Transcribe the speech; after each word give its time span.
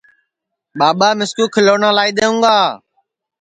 ٻاٻا 0.77 1.09
مِِسکُو 1.19 1.45
کھیلونا 1.53 1.89
لائی 1.97 2.11
دؔیوں 2.17 2.37
گا 2.43 2.57